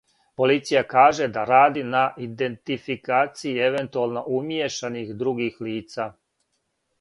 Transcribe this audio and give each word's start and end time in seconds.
Полиција 0.41 0.79
каже 0.93 1.25
да 1.35 1.43
ради 1.49 1.83
на 1.89 2.01
идентификацији 2.27 3.61
евентуално 3.67 4.25
умијешаних 4.39 5.13
других 5.21 5.61
лица. 5.69 6.09